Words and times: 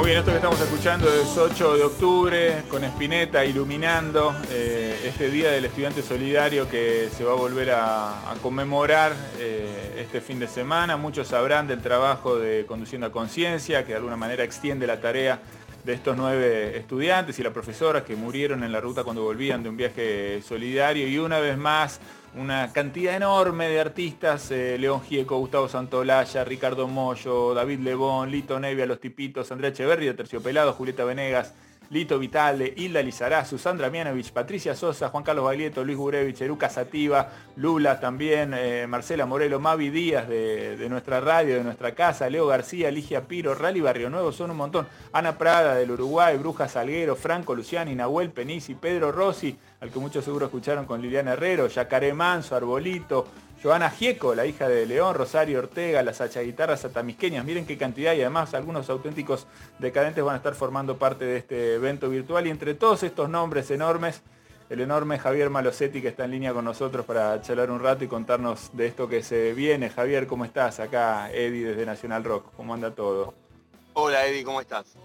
Muy 0.00 0.06
bien, 0.06 0.20
esto 0.20 0.30
que 0.30 0.38
estamos 0.38 0.58
escuchando 0.58 1.12
es 1.12 1.36
8 1.36 1.76
de 1.76 1.84
octubre 1.84 2.62
con 2.70 2.82
Espineta 2.84 3.44
iluminando 3.44 4.34
eh, 4.48 4.98
este 5.04 5.30
Día 5.30 5.50
del 5.50 5.66
Estudiante 5.66 6.00
Solidario 6.00 6.66
que 6.70 7.10
se 7.14 7.22
va 7.22 7.32
a 7.32 7.34
volver 7.34 7.72
a, 7.72 8.34
conmemorar 8.40 9.12
eh, 9.38 9.98
este 9.98 10.22
fin 10.22 10.38
de 10.38 10.48
semana. 10.48 10.96
Muchos 10.96 11.28
sabrán 11.28 11.66
del 11.66 11.82
trabajo 11.82 12.38
de 12.38 12.64
Conduciendo 12.64 13.08
a 13.08 13.12
Conciencia, 13.12 13.84
que 13.84 13.88
de 13.88 13.96
alguna 13.96 14.16
manera 14.16 14.42
extiende 14.42 14.86
la 14.86 15.02
tarea 15.02 15.42
de 15.84 15.92
estos 15.92 16.16
nueve 16.16 16.78
estudiantes 16.78 17.38
y 17.38 17.42
la 17.42 17.50
profesora 17.50 18.02
que 18.02 18.16
murieron 18.16 18.64
en 18.64 18.72
la 18.72 18.80
ruta 18.80 19.04
cuando 19.04 19.22
volvían 19.22 19.62
de 19.62 19.68
un 19.68 19.76
viaje 19.76 20.40
solidario 20.40 21.06
y 21.08 21.18
una 21.18 21.40
vez 21.40 21.58
más 21.58 22.00
una 22.34 22.72
cantidad 22.72 23.16
enorme 23.16 23.68
de 23.68 23.80
artistas, 23.80 24.50
eh, 24.50 24.78
León 24.78 25.02
Gieco, 25.02 25.38
Gustavo 25.38 25.68
Santolaya, 25.68 26.44
Ricardo 26.44 26.86
Mollo, 26.86 27.54
David 27.54 27.80
Lebón, 27.80 28.30
Lito 28.30 28.60
Nevia, 28.60 28.86
Los 28.86 29.00
Tipitos, 29.00 29.50
Andrea 29.50 29.70
Echeverri 29.70 30.06
de 30.06 30.14
Terciopelado, 30.14 30.72
Julieta 30.72 31.04
Venegas, 31.04 31.54
Lito 31.90 32.20
Vitale, 32.20 32.72
Hilda 32.76 33.02
Lizarazu, 33.02 33.58
Sandra 33.58 33.90
Mianovich, 33.90 34.30
Patricia 34.30 34.76
Sosa, 34.76 35.08
Juan 35.08 35.24
Carlos 35.24 35.44
Baglietto, 35.44 35.84
Luis 35.84 35.98
Gurevich, 35.98 36.40
Eruca 36.40 36.70
Sativa, 36.70 37.30
Lula 37.56 37.98
también, 37.98 38.54
eh, 38.56 38.86
Marcela 38.86 39.26
Morelo, 39.26 39.58
Mavi 39.58 39.90
Díaz 39.90 40.28
de, 40.28 40.86
nuestra 40.88 41.20
radio, 41.20 41.56
de 41.56 41.64
nuestra 41.64 41.92
casa, 41.96 42.30
Leo 42.30 42.46
García, 42.46 42.92
Ligia 42.92 43.26
Piro, 43.26 43.56
Rally 43.56 43.80
Barrio 43.80 44.08
Nuevo, 44.08 44.30
son 44.30 44.52
un 44.52 44.56
montón. 44.58 44.86
Ana 45.12 45.36
Prada 45.36 45.74
del 45.74 45.90
Uruguay, 45.90 46.36
Bruja 46.36 46.68
Salguero, 46.68 47.16
Franco 47.16 47.56
Luciani, 47.56 47.96
Nahuel 47.96 48.30
Penisi, 48.30 48.76
Pedro 48.76 49.10
Rossi, 49.10 49.58
al 49.80 49.90
que 49.90 49.98
muchos 49.98 50.24
seguro 50.24 50.46
escucharon 50.46 50.84
con 50.84 51.00
Liliana 51.00 51.32
Herrero, 51.32 51.66
Yacaré 51.66 52.12
Manso, 52.12 52.54
Arbolito, 52.54 53.26
Joana 53.62 53.90
Gieco, 53.90 54.34
la 54.34 54.46
hija 54.46 54.68
de 54.68 54.86
León, 54.86 55.14
Rosario 55.14 55.58
Ortega, 55.58 56.02
las 56.02 56.20
guitarras 56.36 56.84
atamisqueñas. 56.84 57.44
Miren 57.44 57.66
qué 57.66 57.76
cantidad 57.78 58.14
y 58.14 58.20
además 58.20 58.54
algunos 58.54 58.88
auténticos 58.90 59.46
decadentes 59.78 60.22
van 60.22 60.34
a 60.34 60.36
estar 60.38 60.54
formando 60.54 60.96
parte 60.96 61.24
de 61.24 61.38
este 61.38 61.74
evento 61.74 62.08
virtual. 62.08 62.46
Y 62.46 62.50
entre 62.50 62.74
todos 62.74 63.02
estos 63.02 63.28
nombres 63.28 63.70
enormes, 63.70 64.22
el 64.68 64.80
enorme 64.80 65.18
Javier 65.18 65.50
Malosetti 65.50 66.00
que 66.00 66.08
está 66.08 66.24
en 66.24 66.30
línea 66.30 66.52
con 66.52 66.64
nosotros 66.64 67.04
para 67.04 67.40
charlar 67.42 67.70
un 67.70 67.80
rato 67.80 68.04
y 68.04 68.08
contarnos 68.08 68.70
de 68.74 68.86
esto 68.86 69.08
que 69.08 69.22
se 69.22 69.52
viene. 69.52 69.90
Javier, 69.90 70.26
¿cómo 70.26 70.44
estás? 70.44 70.80
Acá 70.80 71.30
Eddie 71.30 71.64
desde 71.64 71.86
Nacional 71.86 72.24
Rock. 72.24 72.52
¿Cómo 72.56 72.74
anda 72.74 72.94
todo? 72.94 73.34
Hola 73.94 74.26
Eddie, 74.26 74.44
¿cómo 74.44 74.60
estás? 74.60 74.96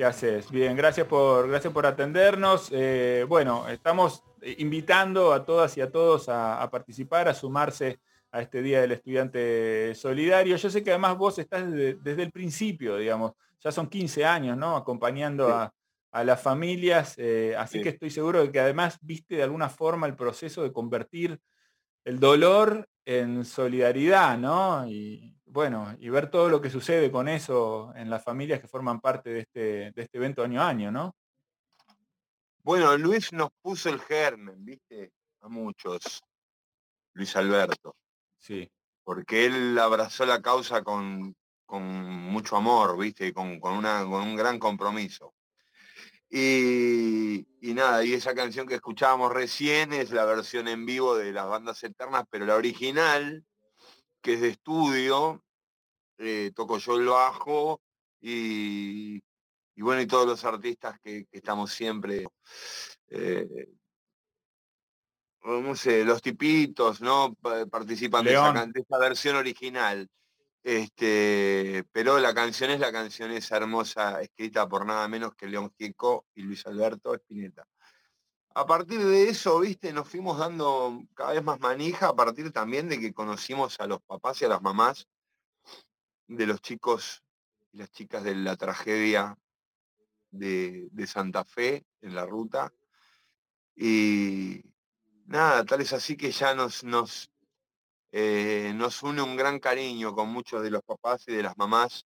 ¿Qué 0.00 0.06
haces? 0.06 0.50
Bien, 0.50 0.74
gracias 0.74 1.06
por, 1.06 1.46
gracias 1.46 1.74
por 1.74 1.84
atendernos. 1.84 2.70
Eh, 2.72 3.26
bueno, 3.28 3.68
estamos 3.68 4.24
invitando 4.56 5.34
a 5.34 5.44
todas 5.44 5.76
y 5.76 5.82
a 5.82 5.92
todos 5.92 6.30
a, 6.30 6.66
participar, 6.72 7.28
a 7.28 7.34
sumarse 7.34 8.00
a 8.32 8.40
este 8.40 8.62
Día 8.62 8.80
del 8.80 8.92
Estudiante 8.92 9.94
Solidario. 9.94 10.56
Yo 10.56 10.70
sé 10.70 10.82
que 10.82 10.88
además 10.88 11.18
vos 11.18 11.38
estás 11.38 11.70
desde, 11.70 12.22
el 12.22 12.32
principio, 12.32 12.96
digamos, 12.96 13.32
ya 13.62 13.70
son 13.70 13.88
15 13.88 14.24
años, 14.24 14.56
¿no? 14.56 14.74
Acompañando 14.74 15.48
a, 15.50 15.70
las 16.24 16.40
familias, 16.40 17.16
eh, 17.18 17.54
así 17.58 17.82
que 17.82 17.90
estoy 17.90 18.08
seguro 18.08 18.40
de 18.40 18.50
que 18.50 18.60
además 18.60 18.98
viste 19.02 19.34
de 19.34 19.42
alguna 19.42 19.68
forma 19.68 20.06
el 20.06 20.16
proceso 20.16 20.62
de 20.62 20.72
convertir 20.72 21.38
el 22.06 22.18
dolor 22.18 22.88
en 23.04 23.44
solidaridad, 23.44 24.38
¿no? 24.38 24.88
Y 24.88 25.36
bueno, 25.52 25.96
y 25.98 26.08
ver 26.08 26.30
todo 26.30 26.48
lo 26.48 26.60
que 26.60 26.70
sucede 26.70 27.10
con 27.10 27.28
eso 27.28 27.92
en 27.96 28.08
las 28.08 28.22
familias 28.24 28.60
que 28.60 28.68
forman 28.68 29.00
parte 29.00 29.30
de 29.30 29.40
este, 29.40 29.60
de 29.92 30.02
este 30.02 30.18
evento 30.18 30.42
año 30.42 30.62
a 30.62 30.68
año, 30.68 30.90
¿no? 30.90 31.14
Bueno, 32.62 32.96
Luis 32.96 33.32
nos 33.32 33.50
puso 33.60 33.88
el 33.88 34.00
germen, 34.00 34.64
¿viste? 34.64 35.12
A 35.40 35.48
muchos. 35.48 36.22
Luis 37.14 37.34
Alberto. 37.36 37.96
Sí. 38.38 38.70
Porque 39.02 39.46
él 39.46 39.78
abrazó 39.78 40.24
la 40.26 40.40
causa 40.40 40.82
con, 40.82 41.34
mucho 41.68 42.56
amor, 42.56 42.98
¿viste? 42.98 43.32
Con, 43.32 43.58
con, 43.58 43.74
una, 43.74 44.04
con 44.04 44.22
un 44.22 44.36
gran 44.36 44.58
compromiso. 44.58 45.34
Y, 46.32 47.44
nada, 47.60 48.04
y 48.04 48.12
esa 48.12 48.34
canción 48.36 48.68
que 48.68 48.76
escuchábamos 48.76 49.32
recién 49.32 49.92
es 49.92 50.12
la 50.12 50.24
versión 50.24 50.68
en 50.68 50.86
vivo 50.86 51.16
de 51.16 51.32
las 51.32 51.48
bandas 51.48 51.82
eternas, 51.82 52.24
pero 52.30 52.46
la 52.46 52.54
original, 52.54 53.44
que 54.20 54.34
es 54.34 54.40
de 54.40 54.48
estudio, 54.48 55.42
eh, 56.18 56.52
toco 56.54 56.78
yo 56.78 56.96
el 56.96 57.06
bajo 57.06 57.80
y, 58.20 59.22
y 59.80 59.82
bueno, 59.82 60.02
y 60.02 60.06
todos 60.06 60.26
los 60.26 60.44
artistas 60.44 61.00
que, 61.00 61.26
estamos 61.32 61.72
siempre, 61.72 62.28
eh, 63.08 63.68
no 65.42 65.74
sé, 65.74 66.04
los 66.04 66.20
tipitos, 66.20 67.00
¿no? 67.00 67.34
Participan 67.70 68.26
de 68.26 68.32
esa, 68.32 68.98
versión 68.98 69.36
original. 69.36 70.06
Este, 70.62 71.84
pero 71.92 72.18
la 72.18 72.34
canción 72.34 72.70
es 72.70 72.80
la 72.80 72.92
canción 72.92 73.30
esa 73.30 73.56
hermosa, 73.56 74.20
escrita 74.20 74.68
por 74.68 74.84
nada 74.84 75.08
menos 75.08 75.34
que 75.34 75.46
León 75.46 75.72
Gieco 75.78 76.26
y 76.34 76.42
Luis 76.42 76.66
Alberto 76.66 77.14
Espineta. 77.14 77.66
A 78.54 78.66
partir 78.66 78.98
de 78.98 79.28
eso, 79.28 79.60
viste, 79.60 79.92
nos 79.92 80.08
fuimos 80.08 80.38
dando 80.38 81.04
cada 81.14 81.32
vez 81.34 81.44
más 81.44 81.60
manija, 81.60 82.08
a 82.08 82.16
partir 82.16 82.52
también 82.52 82.88
de 82.88 82.98
que 82.98 83.12
conocimos 83.12 83.78
a 83.78 83.86
los 83.86 84.02
papás 84.02 84.42
y 84.42 84.44
a 84.44 84.48
las 84.48 84.60
mamás 84.60 85.06
de 86.26 86.46
los 86.46 86.60
chicos 86.60 87.22
y 87.72 87.78
las 87.78 87.90
chicas 87.92 88.24
de 88.24 88.34
la 88.34 88.56
tragedia 88.56 89.38
de, 90.32 90.90
Santa 91.06 91.44
Fe 91.44 91.84
en 92.00 92.14
la 92.14 92.26
ruta. 92.26 92.72
Y 93.76 94.62
nada, 95.26 95.64
tal 95.64 95.80
es 95.80 95.92
así 95.92 96.16
que 96.16 96.32
ya 96.32 96.54
nos, 96.54 96.82
nos, 96.82 97.30
eh, 98.10 98.72
nos 98.74 99.02
une 99.04 99.22
un 99.22 99.36
gran 99.36 99.60
cariño 99.60 100.12
con 100.12 100.28
muchos 100.28 100.62
de 100.62 100.70
los 100.70 100.82
papás 100.82 101.22
y 101.28 101.32
de 101.32 101.44
las 101.44 101.56
mamás. 101.56 102.04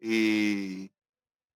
Y, 0.00 0.90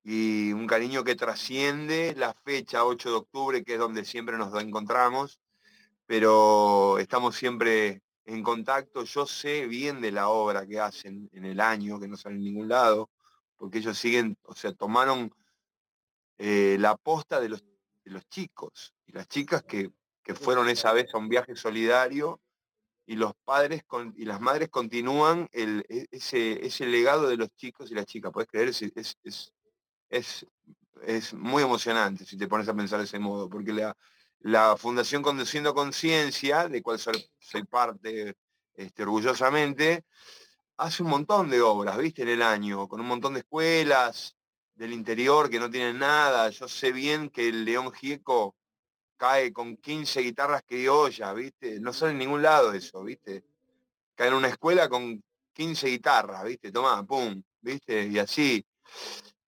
y 0.05 0.53
un 0.53 0.67
cariño 0.67 1.05
que 1.05 1.15
trasciende 1.15 2.15
la 2.17 2.35
fecha 2.35 2.85
8 2.85 3.09
de 3.09 3.17
octubre, 3.17 3.65
que 3.65 3.75
es 3.75 3.79
donde 3.79 4.05
siempre 4.05 4.37
nos 4.37 4.61
encontramos, 4.61 5.41
pero 6.07 6.99
estamos 6.99 7.37
siempre 7.37 8.03
en 8.25 8.43
contacto. 8.43 9.05
Yo 9.05 9.27
sé 9.27 9.67
bien 9.67 10.01
de 10.01 10.13
la 10.13 10.29
obra 10.29 10.67
que 10.67 10.81
hacen 10.81 11.31
en 11.33 11.45
el 11.45 11.61
año, 11.61 12.01
que 12.01 12.09
no 12.09 12.17
sale 12.17 12.37
en 12.37 12.43
ningún 12.43 12.69
lado, 12.69 13.11
porque 13.57 13.79
ellos 13.79 13.99
siguen, 13.99 14.37
o 14.43 14.55
sea, 14.55 14.73
tomaron 14.73 15.33
eh, 16.39 16.77
la 16.81 16.91
aposta 16.91 17.41
de 17.41 17.49
los, 17.51 17.65
los, 18.05 18.29
chicos 18.29 18.95
y 19.07 19.13
las 19.13 19.29
chicas 19.29 19.63
que, 19.63 19.91
fueron 20.35 20.69
esa 20.69 20.93
vez 20.93 21.15
a 21.15 21.19
un 21.19 21.29
viaje 21.29 21.55
solidario 21.57 22.41
y 23.07 23.17
los 23.17 23.33
padres 23.45 23.83
y 24.17 24.25
las 24.25 24.41
madres 24.41 24.69
continúan 24.71 25.49
el, 25.53 25.85
e, 25.89 26.07
ese, 26.11 26.65
ese, 26.65 26.87
legado 26.87 27.29
de 27.29 27.37
los 27.37 27.51
chicos 27.57 27.91
y 27.91 27.95
las 27.95 28.07
chicas. 28.07 28.33
Puedes 28.33 28.49
creer, 28.49 28.69
es, 28.69 28.83
es, 28.83 29.17
es, 29.23 29.53
es, 30.13 30.47
muy 31.35 31.63
emocionante 31.63 32.25
si 32.25 32.37
te 32.37 32.47
pones 32.47 32.69
a 32.69 32.75
pensar 32.75 32.99
de 32.99 33.07
ese 33.07 33.19
modo, 33.19 33.49
porque 33.49 33.73
la, 33.73 33.97
la 34.41 34.77
Fundación 34.77 35.23
Conduciendo 35.23 35.75
Conciencia, 35.75 36.69
de 36.69 36.83
cual 36.83 36.99
soy, 36.99 37.65
parte 37.69 38.37
este, 38.75 39.03
orgullosamente, 39.03 40.05
hace 40.77 41.03
un 41.03 41.11
montón 41.11 41.51
de 41.51 41.61
obras, 41.61 41.99
¿viste? 41.99 42.23
En 42.23 42.29
el 42.29 42.43
año, 42.43 42.87
con 42.89 43.01
un 43.01 43.07
montón 43.07 43.35
de 43.35 43.41
escuelas, 43.41 44.37
del 44.75 44.93
interior 44.93 45.51
que 45.51 45.59
no 45.59 45.71
tienen 45.71 45.99
nada. 45.99 46.51
Yo 46.51 46.69
sé 46.69 46.93
bien 46.93 47.31
que 47.31 47.49
el 47.49 47.65
León 47.65 47.93
Gieco 47.93 48.57
cae 49.17 49.53
con 49.53 49.77
15 49.77 50.21
guitarras 50.21 50.63
criollas, 50.67 51.35
¿viste? 51.35 51.81
No 51.81 51.93
sale 51.93 52.13
en 52.13 52.19
ningún 52.19 52.43
lado 52.43 52.73
eso, 52.73 53.03
¿viste? 53.03 53.45
Cae 54.15 54.29
en 54.29 54.35
una 54.35 54.49
escuela 54.49 54.89
con 54.89 55.23
15 55.53 55.89
guitarras, 55.89 56.45
¿viste? 56.45 56.73
Toma, 56.73 57.05
pum, 57.05 57.43
¿viste? 57.61 58.07
Y 58.07 58.19
así. 58.19 58.65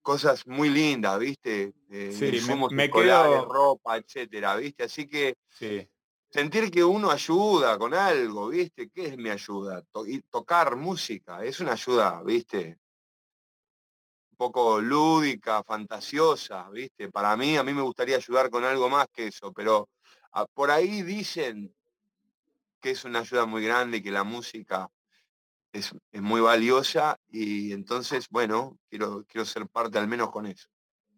Cosas 0.05 0.47
muy 0.47 0.69
lindas, 0.69 1.19
¿viste? 1.19 1.73
Eh, 1.91 2.13
sí, 2.13 2.31
me, 2.71 2.91
quedo... 2.91 3.47
ropa, 3.47 3.97
etcétera, 3.97 4.55
¿viste? 4.57 4.85
Así 4.85 5.09
que 5.09 5.39
sí. 5.49 5.89
sentir 6.29 6.71
que 6.71 6.85
uno 6.85 7.11
ayuda 7.11 7.79
con 7.79 7.95
algo, 7.95 8.51
¿viste? 8.51 8.91
¿Qué 8.91 9.07
es 9.07 9.17
mi 9.17 9.31
ayuda? 9.31 9.83
tocar 10.31 10.77
música, 10.77 11.43
es 11.43 11.59
una 11.61 11.73
ayuda, 11.73 12.23
¿viste? 12.23 12.79
poco 14.37 14.81
lúdica, 14.81 15.63
fantasiosa, 15.63 16.69
¿viste? 16.71 17.11
Para 17.11 17.37
mí, 17.37 17.57
a 17.57 17.63
mí 17.63 17.73
me 17.73 17.83
gustaría 17.83 18.17
ayudar 18.17 18.51
con 18.51 18.65
algo 18.65 18.91
más 18.91 19.07
que 19.11 19.29
eso, 19.29 19.53
pero 19.53 19.89
ah, 20.33 20.47
por 20.47 20.71
ahí 20.71 21.03
dicen 21.03 21.75
que 22.81 22.91
es 22.91 23.05
una 23.05 23.21
ayuda 23.21 23.47
muy 23.47 23.65
grande, 23.65 24.03
que 24.03 24.11
la 24.11 24.25
música 24.25 24.91
es, 25.75 25.93
muy 26.13 26.41
valiosa 26.41 27.19
y 27.29 27.73
entonces, 27.73 28.29
bueno, 28.31 28.79
quiero, 28.89 29.25
quiero 29.29 29.45
ser 29.45 29.67
parte 29.67 29.99
al 29.99 30.09
menos 30.09 30.31
con 30.31 30.47
eso. 30.47 30.69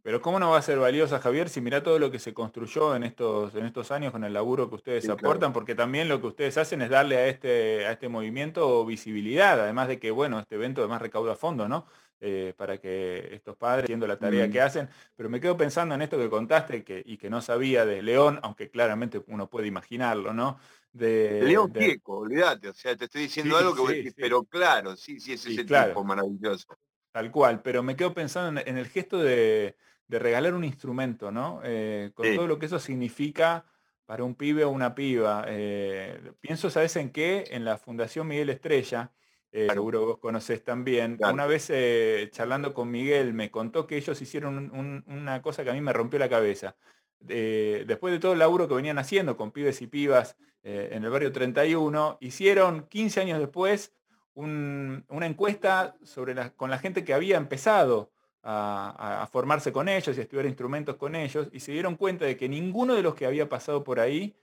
Pero 0.02 0.22
¿cómo 0.22 0.38
no 0.38 0.50
va 0.50 0.58
a 0.58 0.62
ser 0.62 0.78
valiosa, 0.78 1.18
Javier, 1.18 1.48
si 1.48 1.60
mira 1.60 1.82
todo 1.82 1.98
lo 1.98 2.12
que 2.12 2.20
se 2.20 2.32
construyó 2.32 2.94
en 2.94 3.02
estos, 3.02 3.52
en 3.56 3.66
estos 3.66 3.90
años 3.90 4.12
con 4.12 4.22
el 4.22 4.32
laburo 4.32 4.68
que 4.68 4.76
ustedes 4.76 5.08
aportan? 5.08 5.52
Porque 5.52 5.74
también 5.74 6.08
lo 6.08 6.20
que 6.20 6.28
ustedes 6.28 6.56
hacen 6.58 6.80
es 6.82 6.90
darle 6.90 7.16
a 7.16 7.26
este, 7.26 7.86
a 7.86 7.92
este 7.92 8.08
movimiento 8.08 8.86
visibilidad, 8.86 9.60
además 9.60 9.88
de 9.88 9.98
que, 9.98 10.12
bueno, 10.12 10.38
este 10.38 10.54
evento 10.54 10.80
además 10.80 11.02
recauda 11.02 11.34
fondos, 11.34 11.68
¿no? 11.68 11.86
Eh, 12.18 12.54
para 12.56 12.78
que 12.78 13.28
estos 13.34 13.56
padres 13.56 13.84
haciendo 13.84 14.06
la 14.06 14.18
tarea 14.18 14.50
que 14.50 14.58
hacen. 14.58 14.88
Pero 15.14 15.28
me 15.28 15.38
quedo 15.38 15.54
pensando 15.54 15.94
en 15.94 16.00
esto 16.00 16.16
que 16.16 16.30
contaste 16.30 16.82
que, 16.82 17.02
y 17.04 17.18
que 17.18 17.28
no 17.28 17.42
sabía 17.42 17.84
de 17.84 18.00
León, 18.00 18.40
aunque 18.42 18.70
claramente 18.70 19.22
uno 19.26 19.50
puede 19.50 19.66
imaginarlo, 19.66 20.32
¿no? 20.32 20.58
De, 20.92 21.42
León 21.42 21.70
Pieco, 21.70 22.20
olvídate, 22.20 22.70
o 22.70 22.72
sea, 22.72 22.96
te 22.96 23.04
estoy 23.04 23.22
diciendo 23.22 23.58
algo 23.58 23.86
que 23.86 24.14
pero 24.16 24.44
claro, 24.44 24.96
sí, 24.96 25.20
sí, 25.20 25.34
es 25.34 25.44
ese 25.44 25.64
tipo 25.64 26.04
maravilloso. 26.04 26.78
Tal 27.12 27.30
cual, 27.30 27.60
pero 27.60 27.82
me 27.82 27.96
quedo 27.96 28.14
pensando 28.14 28.62
en, 28.64 28.78
el 28.78 28.88
gesto 28.88 29.18
de, 29.18 29.76
regalar 30.08 30.54
un 30.54 30.64
instrumento, 30.64 31.30
¿no? 31.30 31.60
Eh, 31.64 32.12
con 32.14 32.34
todo 32.34 32.46
lo 32.46 32.58
que 32.58 32.64
eso 32.64 32.78
significa 32.78 33.66
para 34.06 34.24
un 34.24 34.34
pibe 34.34 34.64
o 34.64 34.70
una 34.70 34.94
piba. 34.94 35.44
Eh, 35.48 36.32
pienso, 36.40 36.70
¿sabes 36.70 36.96
en 36.96 37.10
qué? 37.10 37.44
En 37.50 37.66
la 37.66 37.76
Fundación 37.76 38.26
Miguel 38.26 38.48
Estrella, 38.48 39.12
eh, 39.56 39.68
seguro 39.72 40.06
vos 40.06 40.18
conocés 40.18 40.62
también. 40.62 41.18
Una 41.20 41.46
vez 41.46 41.72
charlando 42.30 42.74
con 42.74 42.90
Miguel 42.90 43.34
me 43.34 43.50
contó 43.50 43.86
que 43.86 43.96
ellos 43.96 44.20
hicieron 44.20 45.02
una 45.06 45.42
cosa 45.42 45.64
que 45.64 45.70
a 45.70 45.74
mí 45.74 45.80
me 45.80 45.92
rompió 45.92 46.18
la 46.18 46.28
cabeza. 46.28 46.76
después 47.20 48.12
de 48.12 48.18
todo 48.18 48.34
el 48.34 48.38
laburo 48.38 48.68
que 48.68 48.74
venían 48.74 48.98
haciendo 48.98 49.36
con 49.36 49.50
pibes 49.50 49.80
y 49.82 49.86
pibas 49.86 50.36
en 50.62 51.04
el 51.04 51.10
barrio 51.10 51.32
31, 51.32 52.18
hicieron 52.20 52.86
15 52.88 53.20
años 53.20 53.38
después 53.38 53.92
una 54.34 55.26
encuesta 55.26 55.96
sobre 56.02 56.34
con 56.52 56.70
la 56.70 56.78
gente 56.78 57.04
que 57.04 57.14
había 57.14 57.36
empezado 57.36 58.10
a, 58.42 59.28
formarse 59.32 59.72
con 59.72 59.88
ellos 59.88 60.16
y 60.16 60.20
a 60.20 60.22
estudiar 60.22 60.46
instrumentos 60.46 60.96
con 60.96 61.14
ellos 61.14 61.48
y 61.52 61.60
se 61.60 61.72
dieron 61.72 61.96
cuenta 61.96 62.24
de 62.24 62.36
que 62.36 62.48
ninguno 62.48 62.94
de 62.94 63.02
los 63.02 63.14
que 63.14 63.26
había 63.26 63.48
pasado 63.48 63.82
por 63.82 63.98
ahí 63.98 64.36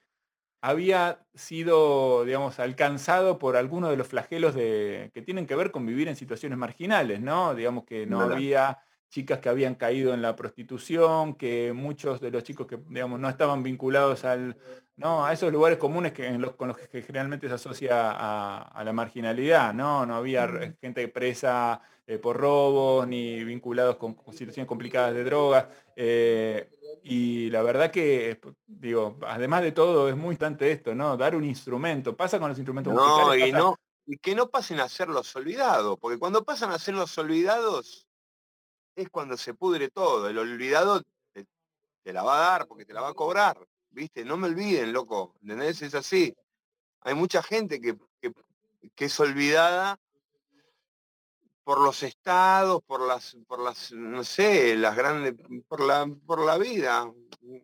había 0.63 1.19
sido, 1.36 2.24
digamos, 2.24 2.57
alcanzado 2.57 3.38
por 3.38 3.57
alguno 3.57 3.89
de 3.89 3.98
los 3.98 4.07
flagelos 4.07 4.56
de, 4.56 5.12
que 5.13 5.21
tienen 5.21 5.45
que 5.45 5.57
ver 5.57 5.71
con 5.71 5.86
vivir 5.86 6.07
en 6.07 6.15
situaciones 6.15 6.57
marginales, 6.57 7.19
¿no? 7.19 7.54
Digamos 7.54 7.83
que 7.83 8.06
no 8.06 8.21
había 8.21 8.80
chicas 9.10 9.39
que 9.39 9.50
habían 9.50 9.75
caído 9.75 10.13
en 10.13 10.21
la 10.21 10.38
prostitución, 10.38 11.36
que 11.36 11.74
muchos 11.74 12.21
de 12.21 12.31
los 12.31 12.45
chicos 12.45 12.65
que 12.65 12.80
digamos, 12.88 13.19
no 13.19 13.27
estaban 13.27 13.62
vinculados 13.62 14.24
al, 14.24 14.56
¿no? 14.95 15.25
a 15.25 15.33
esos 15.33 15.51
lugares 15.51 15.77
comunes 15.77 16.13
que, 16.13 16.25
con 16.56 16.69
los 16.69 16.77
que 16.77 17.01
generalmente 17.01 17.50
se 17.50 17.56
asocia 17.56 18.12
a, 18.12 18.83
la 18.86 18.94
marginalidad, 18.94 19.74
¿no? 19.74 20.06
No 20.06 20.15
había 20.15 20.48
gente 20.80 21.10
presa 21.10 21.81
eh, 22.07 22.19
por 22.19 22.38
robos 22.38 23.06
ni 23.06 23.44
vinculados 23.44 23.98
con, 23.98 24.15
situaciones 24.31 24.65
complicadas 24.68 25.13
de 25.13 25.25
drogas. 25.25 25.68
Eh, 25.98 26.69
y 27.04 27.50
la 27.50 27.62
verdad 27.63 27.92
que, 27.92 28.39
digo, 28.83 29.18
además 29.25 29.62
de 29.62 29.71
todo, 29.71 30.09
es 30.09 30.15
muy 30.15 30.33
importante 30.33 30.69
esto, 30.69 30.94
¿no? 30.94 31.15
Dar 31.15 31.35
un 31.35 31.45
instrumento. 31.45 32.15
Pasa 32.18 32.38
con 32.38 32.50
los 32.50 32.57
instrumentos 32.57 32.94
musicales. 32.94 33.47
Y, 33.47 33.51
no, 33.53 33.77
y 34.06 34.18
que 34.18 34.35
no 34.35 34.50
pasen 34.50 34.81
a 34.81 34.89
ser 34.89 35.07
los 35.07 35.33
olvidados, 35.38 35.97
porque 36.00 36.19
cuando 36.19 36.44
pasan 36.44 36.69
a 36.71 36.77
ser 36.77 36.94
los 36.94 37.18
olvidados, 37.18 38.06
es 38.95 39.09
cuando 39.09 39.38
se 39.38 39.53
pudre 39.53 39.89
todo. 39.89 40.27
El 40.27 40.38
olvidado 40.38 41.01
te, 41.31 42.13
la 42.13 42.24
va 42.24 42.35
a 42.35 42.50
dar 42.51 42.68
porque 42.68 42.85
te 42.85 42.94
la 42.94 43.01
va 43.01 43.09
a 43.09 43.13
cobrar. 43.13 43.57
¿Viste? 43.89 44.25
No 44.25 44.35
me 44.35 44.47
olviden, 44.47 44.91
loco. 44.91 45.36
¿Entendés? 45.41 45.81
Es 45.81 45.95
así. 45.95 46.36
Hay 47.01 47.15
mucha 47.15 47.41
gente 47.41 47.79
que, 47.79 47.97
es 48.97 49.19
olvidada 49.19 49.97
por 51.63 51.81
los 51.81 52.04
estados, 52.04 52.81
por 52.83 53.06
las, 53.07 53.38
por 53.48 53.60
las, 53.60 53.92
no 53.92 54.24
sé, 54.24 54.75
las 54.75 54.95
grandes, 54.95 55.36
por 55.68 55.81
la, 55.81 56.10
por 56.25 56.45
la 56.45 56.57
vida 56.57 57.12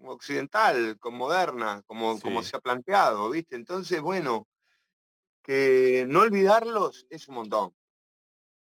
occidental, 0.04 0.98
con 1.00 1.16
moderna, 1.16 1.84
como, 1.86 2.20
como 2.20 2.44
se 2.44 2.56
ha 2.56 2.60
planteado, 2.60 3.30
¿viste? 3.30 3.56
Entonces, 3.56 4.02
bueno, 4.02 4.48
que 5.42 6.06
no 6.08 6.22
olvidarlos 6.22 7.08
es 7.10 7.28
un 7.28 7.36
montón. 7.36 7.74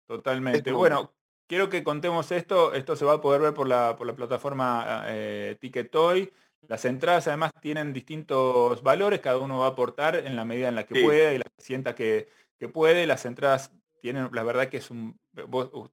Totalmente. 0.07 0.73
Bueno, 0.73 1.13
quiero 1.47 1.69
que 1.69 1.85
contemos 1.85 2.31
esto. 2.33 2.73
Esto 2.73 2.97
se 2.97 3.05
va 3.05 3.15
a 3.15 3.21
poder 3.21 3.41
ver 3.41 3.55
por 3.55 3.69
la, 3.69 3.97
por 3.97 4.07
la 4.07 4.15
plataforma 4.15 5.05
eh, 5.07 5.57
Ticketoy. 5.61 6.33
Las 6.67 6.85
entradas 6.85 7.29
además 7.29 7.53
tienen 7.61 7.93
distintos 7.93 8.83
valores, 8.83 9.21
cada 9.21 9.39
uno 9.39 9.61
va 9.61 9.67
a 9.67 9.71
aportar 9.71 10.17
en 10.17 10.37
la 10.37 10.45
medida 10.45 10.69
en 10.69 10.75
la 10.75 10.85
que 10.85 11.03
puede 11.03 11.35
y 11.35 11.39
la 11.39 11.45
que 11.45 11.63
sienta 11.63 11.95
que, 11.95 12.29
puede. 12.73 13.07
Las 13.07 13.25
entradas 13.25 13.71
tienen, 14.13 14.31
la 14.33 14.43
verdad 14.43 14.69
que 14.69 14.79
es 14.79 14.91
un... 14.91 15.19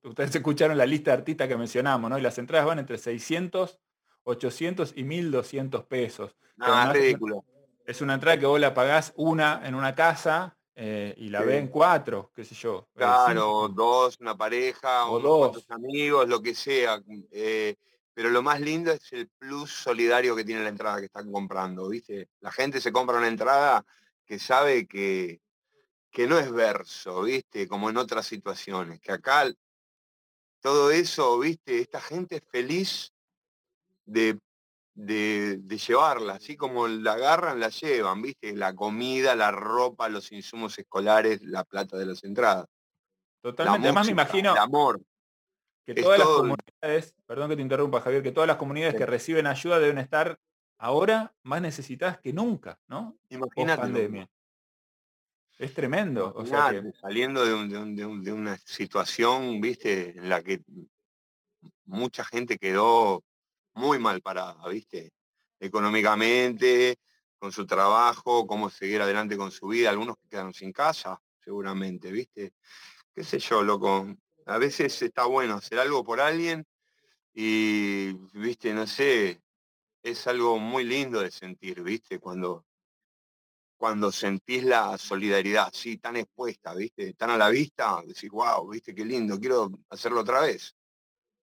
ustedes 0.03 0.35
escucharon 0.35 0.77
la 0.77 0.85
lista 0.85 1.11
de 1.11 1.17
artistas 1.17 1.47
que 1.49 1.57
mencionamos, 1.57 2.09
¿no? 2.09 2.17
Y 2.17 2.21
las 2.21 2.37
entradas 2.37 2.65
van 2.65 2.79
entre 2.79 2.97
600, 2.97 3.77
800 4.23 4.93
y 4.95 5.03
1200 5.03 5.83
pesos. 5.83 6.35
Ah, 6.59 6.91
ridículo. 6.93 7.43
Es 7.85 8.01
una 8.01 8.13
entrada 8.13 8.39
que 8.39 8.45
vos 8.45 8.59
la 8.59 8.73
pagás 8.73 9.13
una 9.17 9.61
en 9.67 9.75
una 9.75 9.93
casa 9.93 10.57
eh, 10.75 11.13
y 11.17 11.29
la 11.29 11.41
ven 11.41 11.67
cuatro, 11.67 12.31
qué 12.33 12.45
sé 12.45 12.55
yo. 12.55 12.87
Eh, 12.95 12.99
claro, 12.99 13.67
dos, 13.67 14.17
una 14.21 14.35
pareja, 14.35 15.07
o 15.09 15.19
dos 15.19 15.65
amigos, 15.69 16.27
lo 16.29 16.41
que 16.41 16.55
sea. 16.55 17.01
Eh, 17.31 17.75
pero 18.13 18.29
lo 18.29 18.41
más 18.41 18.61
lindo 18.61 18.93
es 18.93 19.11
el 19.11 19.27
plus 19.27 19.71
solidario 19.71 20.37
que 20.37 20.45
tiene 20.45 20.63
la 20.63 20.69
entrada 20.69 20.99
que 20.99 21.07
están 21.07 21.29
comprando, 21.31 21.89
¿viste? 21.89 22.29
La 22.39 22.51
gente 22.51 22.79
se 22.79 22.93
compra 22.93 23.17
una 23.17 23.27
entrada 23.27 23.85
que 24.25 24.39
sabe 24.39 24.87
que, 24.87 25.41
que 26.15 26.27
no 26.27 26.39
es 26.39 26.49
verso, 26.49 27.23
¿viste? 27.23 27.67
Como 27.67 27.89
en 27.89 27.97
otras 27.97 28.25
situaciones, 28.25 29.01
que 29.01 29.11
acá 29.11 29.51
todo 30.61 30.89
eso, 30.89 31.37
¿viste? 31.39 31.81
Esta 31.81 31.99
gente 31.99 32.37
es 32.37 32.43
feliz 32.49 33.11
de 34.05 34.39
de, 34.95 35.77
llevarla, 35.77 36.35
así 36.35 36.55
como 36.55 36.87
la 36.87 37.13
agarran, 37.13 37.59
la 37.59 37.67
llevan, 37.67 38.21
¿viste? 38.21 38.55
La 38.55 38.73
comida, 38.73 39.35
la 39.35 39.51
ropa, 39.51 40.07
los 40.07 40.31
insumos 40.31 40.79
escolares, 40.79 41.43
la 41.43 41.65
plata 41.65 41.97
de 41.97 42.05
las 42.05 42.23
entradas. 42.23 42.65
Totalmente, 43.41 43.87
además 43.87 44.05
me 44.05 44.13
imagino 44.13 44.53
el 44.53 44.57
amor. 44.57 45.01
que 45.85 45.95
todas 45.95 46.19
las 46.19 46.27
comunidades, 46.29 47.13
perdón 47.25 47.49
que 47.49 47.55
te 47.57 47.61
interrumpa 47.61 48.01
Javier, 48.01 48.23
que 48.23 48.31
todas 48.31 48.47
las 48.47 48.57
comunidades 48.57 48.95
que 48.95 49.05
reciben 49.05 49.47
ayuda 49.47 49.79
deben 49.79 49.97
estar 49.97 50.39
ahora 50.77 51.33
más 51.43 51.61
necesitadas 51.61 52.19
que 52.19 52.31
nunca, 52.31 52.79
¿no? 52.87 53.17
Imagínate. 53.29 54.29
Es 55.57 55.73
tremendo. 55.73 56.33
O 56.35 56.45
sea 56.45 56.73
Saliendo 56.99 57.45
de, 57.45 58.05
de 58.21 58.33
una 58.33 58.57
situación, 58.57 59.61
viste, 59.61 60.17
en 60.17 60.29
la 60.29 60.43
que 60.43 60.61
mucha 61.85 62.25
gente 62.25 62.57
quedó 62.57 63.23
muy 63.73 63.99
mal 63.99 64.21
parada, 64.21 64.67
¿viste? 64.67 65.11
Económicamente, 65.59 66.97
con 67.37 67.51
su 67.51 67.65
trabajo, 67.65 68.47
cómo 68.47 68.69
seguir 68.69 69.01
adelante 69.01 69.37
con 69.37 69.51
su 69.51 69.67
vida, 69.67 69.89
algunos 69.89 70.17
que 70.17 70.27
quedaron 70.29 70.53
sin 70.53 70.71
casa, 70.71 71.19
seguramente, 71.43 72.11
¿viste? 72.11 72.53
Qué 73.13 73.23
sé 73.23 73.39
yo, 73.39 73.63
loco. 73.63 74.07
A 74.45 74.57
veces 74.57 75.01
está 75.01 75.25
bueno 75.25 75.55
hacer 75.55 75.79
algo 75.79 76.03
por 76.03 76.19
alguien 76.19 76.65
y, 77.33 78.13
viste, 78.33 78.73
no 78.73 78.87
sé, 78.87 79.41
es 80.03 80.27
algo 80.27 80.59
muy 80.59 80.83
lindo 80.83 81.19
de 81.19 81.31
sentir, 81.31 81.81
viste, 81.81 82.19
cuando, 82.19 82.65
cuando 83.77 84.11
sentís 84.11 84.63
la 84.63 84.97
solidaridad 84.97 85.69
así, 85.73 85.97
tan 85.97 86.17
expuesta, 86.17 86.73
viste, 86.73 87.13
tan 87.13 87.29
a 87.29 87.37
la 87.37 87.49
vista, 87.49 88.01
decís, 88.05 88.29
wow, 88.29 88.69
viste, 88.69 88.95
qué 88.95 89.05
lindo, 89.05 89.39
quiero 89.39 89.69
hacerlo 89.89 90.21
otra 90.21 90.41
vez. 90.41 90.75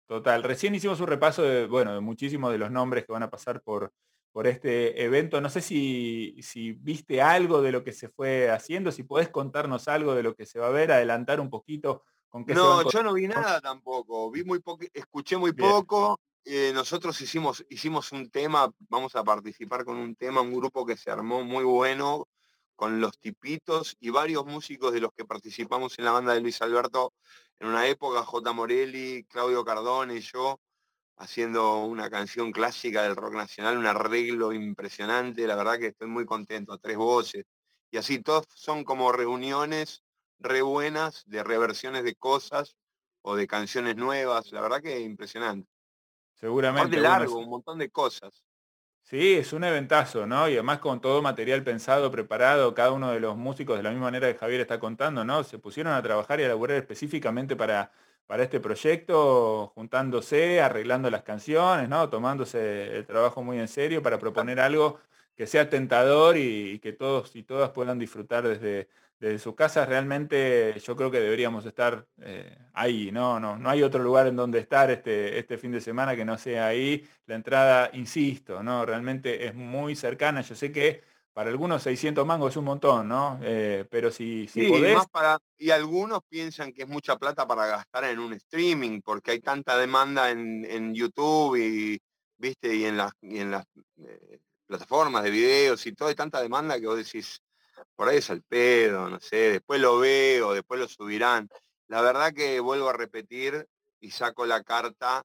Total, 0.07 0.43
recién 0.43 0.75
hicimos 0.75 0.99
un 0.99 1.07
repaso 1.07 1.41
de, 1.41 1.65
bueno, 1.65 1.93
de 1.93 1.99
muchísimos 1.99 2.51
de 2.51 2.59
los 2.59 2.71
nombres 2.71 3.05
que 3.05 3.11
van 3.11 3.23
a 3.23 3.29
pasar 3.29 3.61
por, 3.61 3.91
por 4.31 4.47
este 4.47 5.03
evento. 5.03 5.41
No 5.41 5.49
sé 5.49 5.61
si, 5.61 6.35
si, 6.41 6.73
viste 6.73 7.21
algo 7.21 7.61
de 7.61 7.71
lo 7.71 7.83
que 7.83 7.91
se 7.91 8.09
fue 8.09 8.51
haciendo, 8.51 8.91
si 8.91 9.03
podés 9.03 9.29
contarnos 9.29 9.87
algo 9.87 10.13
de 10.13 10.23
lo 10.23 10.35
que 10.35 10.45
se 10.45 10.59
va 10.59 10.67
a 10.67 10.71
ver, 10.71 10.91
adelantar 10.91 11.39
un 11.39 11.49
poquito 11.49 12.03
con 12.29 12.45
qué 12.45 12.53
No, 12.53 12.87
yo 12.89 13.01
no 13.01 13.13
vi 13.13 13.27
nada 13.27 13.59
tampoco, 13.61 14.29
vi 14.29 14.43
muy 14.43 14.59
poco, 14.59 14.85
escuché 14.93 15.37
muy 15.37 15.53
poco. 15.53 16.19
Eh, 16.47 16.71
nosotros 16.73 17.19
hicimos, 17.21 17.65
hicimos 17.69 18.11
un 18.11 18.29
tema, 18.29 18.71
vamos 18.89 19.15
a 19.15 19.23
participar 19.23 19.83
con 19.83 19.97
un 19.97 20.15
tema, 20.15 20.41
un 20.41 20.53
grupo 20.53 20.85
que 20.85 20.95
se 20.95 21.09
armó 21.09 21.43
muy 21.43 21.63
bueno 21.63 22.27
con 22.75 23.01
los 23.01 23.17
tipitos 23.19 23.95
y 23.99 24.11
varios 24.11 24.45
músicos 24.45 24.93
de 24.93 24.99
los 25.01 25.11
que 25.13 25.25
participamos 25.25 25.97
en 25.97 26.05
la 26.05 26.11
banda 26.11 26.33
de 26.33 26.41
Luis 26.41 26.61
Alberto 26.61 27.13
en 27.59 27.67
una 27.69 27.87
época, 27.87 28.23
J. 28.23 28.53
Morelli, 28.53 29.23
Claudio 29.25 29.65
Cardone 29.65 30.17
y 30.17 30.21
yo, 30.21 30.59
haciendo 31.17 31.79
una 31.85 32.09
canción 32.11 32.51
clásica 32.51 33.03
del 33.03 33.15
rock 33.15 33.33
nacional, 33.35 33.77
un 33.77 33.87
arreglo 33.87 34.53
impresionante, 34.53 35.47
la 35.47 35.55
verdad 35.55 35.79
que 35.79 35.87
estoy 35.87 36.07
muy 36.09 36.25
contento, 36.25 36.77
tres 36.79 36.97
voces. 36.97 37.45
Y 37.91 37.97
así 37.97 38.21
todos 38.21 38.45
son 38.55 38.83
como 38.83 39.11
reuniones 39.11 40.03
re 40.39 40.61
buenas 40.61 41.23
de 41.27 41.43
reversiones 41.43 42.03
de 42.03 42.15
cosas 42.15 42.75
o 43.23 43.35
de 43.35 43.47
canciones 43.47 43.95
nuevas, 43.97 44.51
la 44.51 44.61
verdad 44.61 44.81
que 44.81 44.99
impresionante. 45.01 45.74
Seguramente. 46.45 46.97
largo, 46.97 47.39
un 47.39 47.49
montón 47.49 47.79
de 47.79 47.89
cosas. 47.89 48.43
Sí, 49.01 49.33
es 49.33 49.51
un 49.51 49.63
eventazo, 49.63 50.27
¿no? 50.27 50.47
Y 50.47 50.53
además 50.53 50.79
con 50.79 51.01
todo 51.01 51.21
material 51.23 51.63
pensado, 51.63 52.11
preparado, 52.11 52.73
cada 52.75 52.91
uno 52.91 53.11
de 53.11 53.19
los 53.19 53.35
músicos, 53.35 53.77
de 53.77 53.83
la 53.83 53.89
misma 53.89 54.05
manera 54.05 54.31
que 54.31 54.37
Javier 54.37 54.61
está 54.61 54.79
contando, 54.79 55.25
¿no? 55.25 55.43
Se 55.43 55.57
pusieron 55.57 55.93
a 55.93 56.01
trabajar 56.03 56.39
y 56.39 56.43
a 56.43 56.47
laburar 56.47 56.77
específicamente 56.77 57.55
para, 57.55 57.91
para 58.27 58.43
este 58.43 58.59
proyecto, 58.59 59.71
juntándose, 59.73 60.61
arreglando 60.61 61.09
las 61.09 61.23
canciones, 61.23 61.89
¿no? 61.89 62.09
Tomándose 62.09 62.95
el 62.97 63.05
trabajo 63.07 63.43
muy 63.43 63.59
en 63.59 63.67
serio 63.67 64.03
para 64.03 64.19
proponer 64.19 64.59
algo 64.59 64.99
que 65.35 65.47
sea 65.47 65.69
tentador 65.69 66.37
y, 66.37 66.79
que 66.79 66.93
todos 66.93 67.35
y 67.35 67.43
todas 67.43 67.71
puedan 67.71 67.97
disfrutar 67.99 68.47
desde, 68.47 68.87
desde 69.19 69.39
sus 69.39 69.55
casas. 69.55 69.87
Realmente 69.87 70.79
yo 70.79 70.95
creo 70.95 71.11
que 71.11 71.19
deberíamos 71.19 71.65
estar 71.65 72.05
eh, 72.21 72.57
ahí, 72.73 73.11
¿no? 73.11 73.39
¿no? 73.39 73.57
No 73.57 73.69
hay 73.69 73.83
otro 73.83 74.03
lugar 74.03 74.27
en 74.27 74.35
donde 74.35 74.59
estar 74.59 74.91
este, 74.91 75.39
este 75.39 75.57
fin 75.57 75.71
de 75.71 75.81
semana 75.81 76.15
que 76.15 76.25
no 76.25 76.37
sea 76.37 76.67
ahí. 76.67 77.07
La 77.25 77.35
entrada, 77.35 77.89
insisto, 77.93 78.61
¿no? 78.63 78.85
Realmente 78.85 79.45
es 79.45 79.55
muy 79.55 79.95
cercana. 79.95 80.41
Yo 80.41 80.55
sé 80.55 80.71
que 80.71 81.03
para 81.35 81.49
algunos 81.49 81.83
600 81.83 82.25
mangos 82.25 82.53
es 82.53 82.57
un 82.57 82.63
montón, 82.63 83.09
¿no? 83.09 83.37
Eh, 83.43 83.85
pero 83.89 84.09
si, 84.09 84.47
si 84.47 84.71
para, 85.11 85.37
y 85.57 85.69
algunos 85.69 86.21
piensan 86.29 86.71
que 86.71 86.83
es 86.83 86.87
mucha 86.87 87.17
plata 87.17 87.45
para 87.45 87.65
gastar 87.65 88.05
en 88.05 88.19
un 88.19 88.31
streaming, 88.31 89.01
porque 89.01 89.31
hay 89.31 89.41
tanta 89.41 89.77
demanda 89.77 90.31
en, 90.31 90.95
YouTube 90.95 91.57
y, 91.57 91.99
¿viste? 92.37 92.73
y 92.73 92.85
en 92.85 92.95
las, 92.95 93.11
en 93.21 93.51
las 93.51 93.65
eh, 93.97 94.39
plataformas 94.65 95.23
de 95.23 95.31
videos 95.31 95.85
y 95.85 95.91
todo, 95.91 96.07
hay 96.07 96.15
tanta 96.15 96.41
demanda 96.41 96.79
que 96.79 96.87
vos 96.87 96.95
decís, 96.95 97.41
por 97.95 98.09
ahí 98.09 98.17
es 98.17 98.29
al 98.29 98.41
pedo, 98.41 99.09
no 99.09 99.19
sé, 99.19 99.51
después 99.51 99.79
lo 99.79 99.99
veo, 99.99 100.53
después 100.53 100.79
lo 100.79 100.87
subirán. 100.87 101.49
La 101.87 102.01
verdad 102.01 102.33
que 102.33 102.59
vuelvo 102.59 102.89
a 102.89 102.93
repetir 102.93 103.67
y 103.99 104.11
saco 104.11 104.45
la 104.45 104.63
carta 104.63 105.23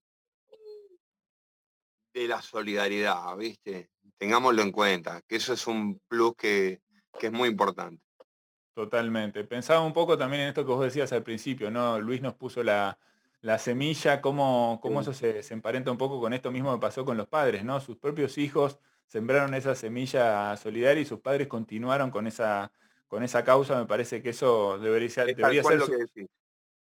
de 2.12 2.28
la 2.28 2.42
solidaridad, 2.42 3.36
¿viste? 3.36 3.90
Tengámoslo 4.18 4.62
en 4.62 4.72
cuenta, 4.72 5.22
que 5.26 5.36
eso 5.36 5.52
es 5.52 5.66
un 5.66 6.00
plus 6.08 6.34
que, 6.36 6.80
es 7.20 7.32
muy 7.32 7.48
importante. 7.48 8.02
Totalmente. 8.74 9.44
Pensaba 9.44 9.80
un 9.80 9.92
poco 9.92 10.16
también 10.16 10.42
en 10.42 10.48
esto 10.48 10.64
que 10.64 10.72
vos 10.72 10.84
decías 10.84 11.12
al 11.12 11.22
principio, 11.22 11.70
¿no? 11.70 12.00
Luis 12.00 12.20
nos 12.20 12.34
puso 12.34 12.62
la, 12.62 12.98
semilla, 13.58 14.20
cómo, 14.20 14.78
cómo 14.82 15.00
eso 15.00 15.12
se, 15.12 15.42
se, 15.42 15.54
emparenta 15.54 15.90
un 15.90 15.98
poco 15.98 16.20
con 16.20 16.32
esto 16.32 16.50
mismo 16.50 16.72
que 16.74 16.80
pasó 16.80 17.04
con 17.04 17.16
los 17.16 17.28
padres, 17.28 17.64
¿no? 17.64 17.80
Sus 17.80 17.96
propios 17.96 18.38
hijos 18.38 18.78
sembraron 19.10 19.54
esa 19.54 19.74
semilla 19.74 20.56
solidaria 20.56 21.02
y 21.02 21.04
sus 21.04 21.18
padres 21.18 21.48
continuaron 21.48 22.12
con 22.12 22.28
esa, 22.28 22.70
con 23.08 23.24
esa 23.24 23.42
causa. 23.42 23.76
Me 23.80 23.86
parece 23.86 24.22
que 24.22 24.30
eso 24.30 24.78
debería, 24.78 25.10
ser, 25.10 25.34
debería 25.34 25.64
ser 25.64 25.80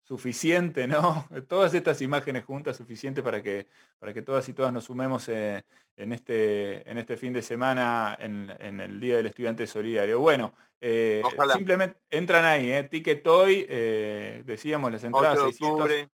suficiente, 0.02 0.86
¿no? 0.86 1.26
Todas 1.48 1.72
estas 1.72 2.02
imágenes 2.02 2.44
juntas, 2.44 2.76
suficiente 2.76 3.22
para 3.22 3.42
que, 3.42 3.66
para 3.98 4.12
que 4.12 4.20
todas 4.20 4.46
y 4.46 4.52
todas 4.52 4.74
nos 4.74 4.84
sumemos 4.84 5.26
eh, 5.30 5.64
en, 5.96 6.12
este, 6.12 6.88
en 6.90 6.98
este 6.98 7.16
fin 7.16 7.32
de 7.32 7.40
semana 7.40 8.14
en, 8.20 8.50
el 8.78 9.00
Día 9.00 9.16
del 9.16 9.26
Estudiante 9.26 9.66
Solidario. 9.66 10.20
Bueno, 10.20 10.52
eh, 10.82 11.22
simplemente 11.54 11.98
entran 12.10 12.44
ahí, 12.44 12.70
¿eh? 12.70 12.84
Ticket 12.84 13.22
Toy, 13.22 13.64
eh, 13.66 14.42
decíamos 14.44 14.92
las 14.92 15.02
entradas 15.02 15.40
600, 15.40 16.08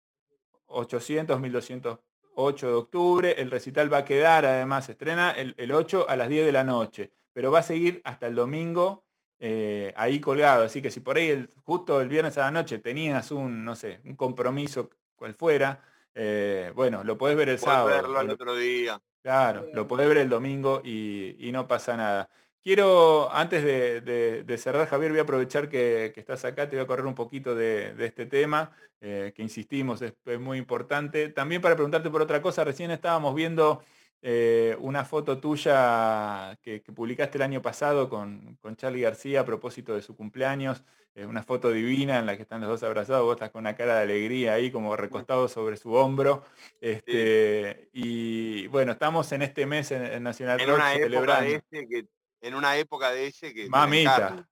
800, 0.67 1.39
1200 1.39 1.99
8 2.35 2.67
de 2.67 2.73
octubre. 2.73 3.35
El 3.37 3.51
recital 3.51 3.91
va 3.91 3.99
a 3.99 4.05
quedar, 4.05 4.45
además, 4.45 4.85
se 4.85 4.93
estrena 4.93 5.31
el, 5.31 5.71
8 5.71 6.07
a 6.09 6.15
las 6.15 6.29
10 6.29 6.45
de 6.45 6.51
la 6.51 6.63
noche, 6.63 7.11
pero 7.33 7.51
va 7.51 7.59
a 7.59 7.63
seguir 7.63 8.01
hasta 8.03 8.27
el 8.27 8.35
domingo 8.35 9.03
eh, 9.39 9.93
ahí 9.95 10.19
colgado. 10.19 10.65
Así 10.65 10.81
que 10.81 10.91
si 10.91 10.99
por 10.99 11.17
ahí 11.17 11.29
el, 11.29 11.49
justo 11.63 12.01
el 12.01 12.09
viernes 12.09 12.37
a 12.37 12.41
la 12.41 12.51
noche 12.51 12.79
tenías 12.79 13.31
un, 13.31 13.63
no 13.63 13.75
sé, 13.75 14.01
un 14.05 14.15
compromiso 14.15 14.89
cual 15.15 15.33
fuera, 15.33 15.81
eh, 16.15 16.71
bueno, 16.75 17.03
lo 17.03 17.17
podés 17.17 17.37
ver 17.37 17.49
el 17.49 17.59
sábado. 17.59 17.87
verlo 17.87 18.19
al 18.19 18.29
otro 18.29 18.55
día. 18.55 19.01
Claro, 19.21 19.67
lo 19.73 19.87
podés 19.87 20.07
ver 20.09 20.17
el 20.17 20.29
domingo 20.29 20.81
y 20.83 21.49
no 21.53 21.67
pasa 21.67 21.95
nada. 21.95 22.29
Quiero, 22.63 23.29
antes 23.33 23.61
de, 23.61 24.57
cerrar, 24.57 24.87
Javier, 24.87 25.11
voy 25.11 25.19
a 25.19 25.23
aprovechar 25.23 25.67
que, 25.67 26.13
estás 26.15 26.45
acá, 26.45 26.69
te 26.69 26.77
voy 26.77 26.85
a 26.85 26.87
correr 26.87 27.05
un 27.05 27.13
poquito 27.13 27.55
de, 27.55 27.93
este 27.99 28.25
tema, 28.25 28.71
eh, 29.01 29.33
que 29.35 29.41
insistimos, 29.41 30.01
es, 30.01 30.13
muy 30.39 30.59
importante. 30.59 31.27
También 31.27 31.61
para 31.61 31.75
preguntarte 31.75 32.09
por 32.09 32.21
otra 32.21 32.41
cosa, 32.41 32.63
recién 32.63 32.89
estábamos 32.91 33.35
viendo 33.35 33.83
eh, 34.21 34.77
una 34.79 35.03
foto 35.03 35.39
tuya 35.39 36.57
que, 36.61 36.79
publicaste 36.79 37.37
el 37.37 37.41
año 37.41 37.61
pasado 37.61 38.07
con, 38.07 38.57
con, 38.61 38.77
Charlie 38.77 39.01
García 39.01 39.41
a 39.41 39.45
propósito 39.45 39.93
de 39.93 40.01
su 40.01 40.15
cumpleaños, 40.15 40.85
Es 41.15 41.25
una 41.25 41.43
foto 41.43 41.69
divina 41.69 42.19
en 42.19 42.25
la 42.25 42.37
que 42.37 42.43
están 42.43 42.61
los 42.61 42.69
dos 42.69 42.83
abrazados, 42.83 43.25
vos 43.25 43.35
estás 43.35 43.51
con 43.51 43.59
una 43.59 43.75
cara 43.75 43.97
de 43.97 44.03
alegría 44.03 44.53
ahí 44.53 44.71
como 44.71 44.95
recostado 44.95 45.49
sobre 45.49 45.75
su 45.75 45.91
hombro. 45.91 46.45
Este, 46.79 47.89
y 47.91 48.67
bueno, 48.67 48.93
estamos 48.93 49.29
en 49.33 49.41
este 49.41 49.65
mes 49.65 49.91
en, 49.91 50.23
Nacional 50.23 50.61
en 50.61 50.71
una 50.71 50.93
celebrando 50.93 51.59
en 52.43 52.55
una 52.55 52.77
época 52.77 53.11
de 53.11 53.27
ese 53.27 53.53
que... 53.53 53.67
Mamita. 53.69 54.45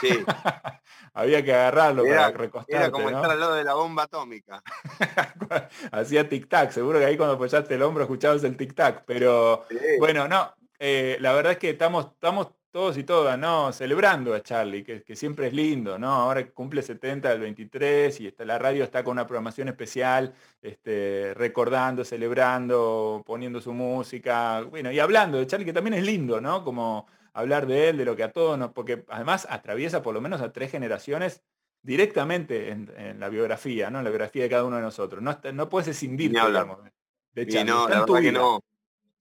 Sí. 0.00 0.08
Había 1.12 1.44
que 1.44 1.52
agarrarlo 1.52 2.02
para 2.04 2.30
recostarte, 2.30 2.76
Era 2.76 2.90
como 2.90 3.10
estar 3.10 3.30
al 3.30 3.40
lado 3.40 3.54
de 3.54 3.64
la 3.64 3.74
bomba 3.74 4.04
atómica. 4.04 4.62
Hacía 5.92 6.28
tic-tac, 6.28 6.70
seguro 6.70 6.98
que 6.98 7.04
ahí 7.04 7.16
cuando 7.16 7.34
apoyaste 7.34 7.74
el 7.74 7.82
hombro 7.82 8.04
escuchabas 8.04 8.42
el 8.44 8.56
tic-tac, 8.56 9.04
pero 9.06 9.66
bueno, 9.98 10.26
no, 10.28 10.54
eh, 10.78 11.18
la 11.20 11.32
verdad 11.32 11.52
es 11.52 11.58
que 11.58 11.70
estamos, 11.70 12.06
estamos 12.14 12.48
todos 12.70 12.98
y 12.98 13.04
todas, 13.04 13.38
¿no? 13.38 13.72
Celebrando 13.72 14.34
a 14.34 14.42
Charlie, 14.42 14.84
que, 14.84 15.16
siempre 15.16 15.46
es 15.46 15.54
lindo, 15.54 15.98
¿no? 15.98 16.12
Ahora 16.12 16.46
cumple 16.50 16.82
70 16.82 17.30
del 17.30 17.40
23 17.40 18.20
y 18.20 18.26
está, 18.26 18.44
la 18.44 18.58
radio 18.58 18.84
está 18.84 19.02
con 19.02 19.12
una 19.12 19.26
programación 19.26 19.68
especial, 19.68 20.34
este, 20.60 21.32
recordando, 21.34 22.04
celebrando, 22.04 23.22
poniendo 23.24 23.62
su 23.62 23.72
música, 23.72 24.60
bueno, 24.60 24.92
y 24.92 24.98
hablando 24.98 25.38
de 25.38 25.46
Charlie, 25.46 25.64
que 25.64 25.72
también 25.72 25.94
es 25.94 26.04
lindo, 26.04 26.38
¿no? 26.38 26.62
Como 26.62 27.06
hablar 27.36 27.66
de 27.66 27.90
él, 27.90 27.98
de 27.98 28.06
lo 28.06 28.16
que 28.16 28.24
a 28.24 28.32
todos 28.32 28.58
nos, 28.58 28.72
porque 28.72 29.04
además 29.08 29.46
atraviesa 29.50 30.02
por 30.02 30.14
lo 30.14 30.22
menos 30.22 30.40
a 30.40 30.52
tres 30.52 30.70
generaciones 30.70 31.42
directamente 31.82 32.70
en, 32.70 33.20
la 33.20 33.28
biografía, 33.28 33.90
¿no? 33.90 33.98
En 33.98 34.04
la 34.04 34.10
biografía 34.10 34.44
de 34.44 34.48
cada 34.48 34.64
uno 34.64 34.76
de 34.76 34.82
nosotros. 34.82 35.22
No, 35.22 35.38
no 35.52 35.68
puedes 35.68 35.88
escindir, 35.88 36.32
de 36.32 36.38
Charlie. 36.38 37.70
No, 37.70 37.88
está 37.88 38.06
la 38.06 38.20
que 38.20 38.32
no. 38.32 38.64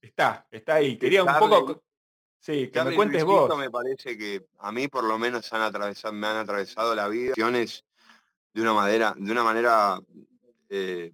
Está, 0.01 0.47
está 0.49 0.75
ahí. 0.75 0.97
Quería 0.97 1.23
un 1.23 1.37
poco. 1.37 1.83
Sí, 2.39 2.69
que 2.69 2.83
me 2.83 2.95
cuentes 2.95 3.23
vos. 3.25 3.57
Me 3.57 3.69
parece 3.69 4.17
que 4.17 4.45
a 4.59 4.71
mí 4.71 4.87
por 4.87 5.03
lo 5.03 5.19
menos 5.19 5.51
han 5.51 5.61
atravesado, 5.61 6.13
me 6.13 6.27
han 6.27 6.37
atravesado 6.37 6.95
la 6.95 7.09
vida 7.09 7.33
de 7.35 8.61
una 8.61 8.73
manera, 8.73 9.13
de 9.17 9.31
una 9.31 9.43
manera 9.43 9.99
eh, 10.69 11.11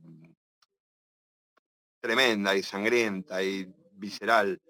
tremenda 1.99 2.55
y 2.55 2.61
sangrienta 2.61 3.41
y 3.41 3.73
visceral. 3.93 4.61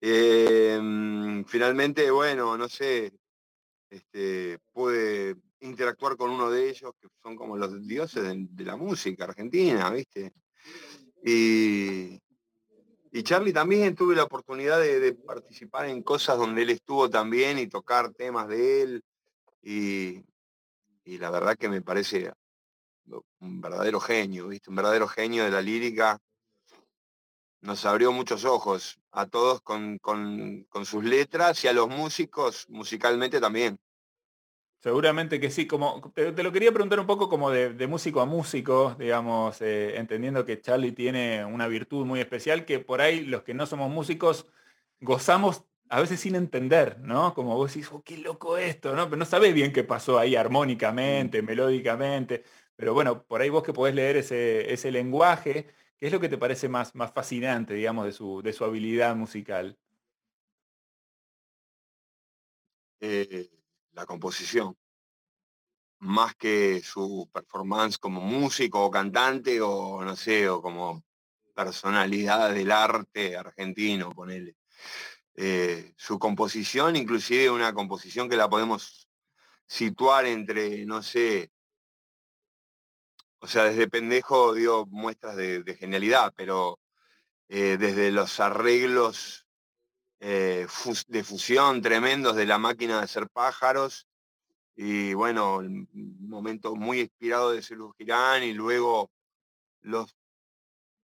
Em, 0.00 1.44
finalmente, 1.46 2.10
bueno, 2.10 2.56
no 2.56 2.68
sé, 2.68 3.12
este, 3.90 4.58
pude 4.72 5.36
interactuar 5.60 6.16
con 6.16 6.30
uno 6.30 6.50
de 6.50 6.68
ellos, 6.70 6.92
que 7.00 7.08
son 7.22 7.36
como 7.36 7.56
los 7.56 7.86
dioses 7.86 8.22
de, 8.24 8.64
la 8.64 8.76
música 8.76 9.24
argentina, 9.24 9.90
¿viste? 9.90 10.32
Y, 11.24 12.20
y, 13.10 13.22
Charlie 13.22 13.52
también 13.52 13.94
tuve 13.94 14.14
la 14.14 14.24
oportunidad 14.24 14.80
de, 14.80 15.14
participar 15.14 15.86
en 15.86 16.02
cosas 16.02 16.38
donde 16.38 16.62
él 16.62 16.70
estuvo 16.70 17.08
también 17.08 17.58
y 17.58 17.66
tocar 17.66 18.12
temas 18.12 18.48
de 18.48 18.82
él. 18.82 19.04
Y, 19.62 20.22
y 21.04 21.18
la 21.18 21.30
verdad 21.30 21.56
que 21.56 21.68
me 21.68 21.82
parece 21.82 22.32
un 23.40 23.60
verdadero 23.60 24.00
genio, 24.00 24.48
¿viste? 24.48 24.70
Un 24.70 24.76
verdadero 24.76 25.08
genio 25.08 25.44
de 25.44 25.50
la 25.50 25.62
lírica 25.62 26.20
nos 27.66 27.84
abrió 27.84 28.12
muchos 28.12 28.44
ojos 28.44 29.00
a 29.10 29.26
todos 29.26 29.60
con, 29.60 29.98
sus 30.84 31.04
letras 31.04 31.62
y 31.64 31.68
a 31.68 31.72
los 31.72 31.88
músicos 31.88 32.66
musicalmente 32.68 33.40
también. 33.40 33.78
Seguramente 34.78 35.40
que 35.40 35.50
sí, 35.50 35.66
como 35.66 36.12
te, 36.14 36.42
lo 36.42 36.52
quería 36.52 36.70
preguntar 36.70 37.00
un 37.00 37.06
poco 37.06 37.28
como 37.28 37.50
de, 37.50 37.86
músico 37.88 38.20
a 38.20 38.26
músico, 38.26 38.94
digamos, 38.98 39.60
eh, 39.62 39.98
entendiendo 39.98 40.44
que 40.44 40.60
Charlie 40.60 40.92
tiene 40.92 41.44
una 41.44 41.66
virtud 41.66 42.06
muy 42.06 42.20
especial 42.20 42.64
que 42.64 42.78
por 42.78 43.00
ahí 43.00 43.24
los 43.24 43.42
que 43.42 43.52
no 43.52 43.66
somos 43.66 43.90
músicos 43.90 44.46
gozamos 45.00 45.64
a 45.88 46.00
veces 46.00 46.20
sin 46.20 46.36
entender, 46.36 46.98
¿no? 47.00 47.34
Como 47.34 47.56
vos 47.56 47.72
decís, 47.72 47.90
oh, 47.92 48.02
qué 48.04 48.16
loco 48.18 48.58
esto, 48.58 48.94
¿no? 48.94 49.06
Pero 49.06 49.16
no 49.16 49.24
sabés 49.24 49.54
bien 49.54 49.72
qué 49.72 49.82
pasó 49.82 50.18
ahí 50.18 50.36
armónicamente, 50.36 51.42
mm. 51.42 51.44
melódicamente, 51.44 52.44
pero 52.76 52.94
bueno, 52.94 53.24
por 53.24 53.40
ahí 53.40 53.48
vos 53.48 53.62
que 53.64 53.72
podés 53.72 53.94
leer 53.94 54.16
ese, 54.18 54.72
ese 54.72 54.92
lenguaje 54.92 55.68
¿Qué 55.98 56.06
es 56.06 56.12
lo 56.12 56.20
que 56.20 56.28
te 56.28 56.36
parece 56.38 56.68
más, 56.68 56.94
más 56.94 57.12
fascinante, 57.12 57.74
digamos, 57.74 58.04
de 58.04 58.12
su, 58.12 58.42
de 58.42 58.52
su 58.52 58.64
habilidad 58.64 59.16
musical? 59.16 59.78
Eh, 63.00 63.50
la 63.92 64.04
composición. 64.04 64.76
Más 65.98 66.34
que 66.36 66.82
su 66.82 67.30
performance 67.32 67.96
como 67.98 68.20
músico 68.20 68.84
o 68.84 68.90
cantante 68.90 69.60
o 69.62 70.02
no 70.04 70.14
sé, 70.16 70.48
o 70.48 70.60
como 70.60 71.02
personalidad 71.54 72.52
del 72.52 72.70
arte 72.70 73.36
argentino, 73.36 74.12
ponele. 74.12 74.56
Eh, 75.34 75.94
su 75.96 76.18
composición, 76.18 76.96
inclusive 76.96 77.50
una 77.50 77.72
composición 77.72 78.28
que 78.28 78.36
la 78.36 78.48
podemos 78.50 79.08
situar 79.66 80.26
entre, 80.26 80.84
no 80.84 81.02
sé, 81.02 81.50
o 83.46 83.48
sea, 83.48 83.62
desde 83.62 83.88
pendejo 83.88 84.54
dio 84.54 84.86
muestras 84.86 85.36
de, 85.36 85.76
genialidad, 85.78 86.32
pero 86.36 86.80
eh, 87.48 87.76
desde 87.78 88.10
los 88.10 88.40
arreglos 88.40 89.46
eh, 90.18 90.66
de 91.06 91.22
fusión 91.22 91.80
tremendos 91.80 92.34
de 92.34 92.44
la 92.44 92.58
máquina 92.58 92.98
de 92.98 93.04
hacer 93.04 93.28
pájaros, 93.28 94.08
y 94.74 95.14
bueno, 95.14 95.58
un 95.58 96.28
momento 96.28 96.74
muy 96.74 97.02
inspirado 97.02 97.52
de 97.52 97.62
Celus 97.62 97.94
Girán 97.96 98.42
y 98.42 98.52
luego 98.52 99.12
los 99.82 100.16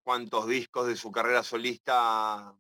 cuantos 0.03 0.47
discos 0.47 0.85
de 0.85 0.95
su 0.95 1.11
carrera 1.11 1.41
solista, 1.41 2.55